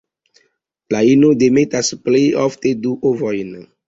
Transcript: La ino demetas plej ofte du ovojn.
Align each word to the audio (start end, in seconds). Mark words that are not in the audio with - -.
La 0.95 1.01
ino 1.09 1.29
demetas 1.43 1.91
plej 2.07 2.21
ofte 2.45 2.73
du 2.87 2.95
ovojn. 3.11 3.53